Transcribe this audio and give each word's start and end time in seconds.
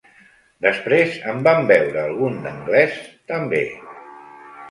Després 0.65 1.17
en 1.33 1.43
vam 1.47 1.67
veure 1.73 2.01
algun 2.05 2.41
d'anglès, 2.45 2.97
també. 3.33 3.61